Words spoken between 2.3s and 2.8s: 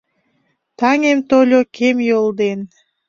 ден